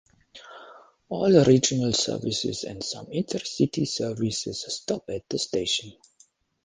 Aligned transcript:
All 1.09 1.43
regional 1.45 1.93
services 1.93 2.63
and 2.63 2.83
some 2.83 3.05
intercity 3.05 3.87
services 3.87 4.65
stop 4.67 5.07
at 5.11 5.29
the 5.29 5.37
station. 5.37 5.93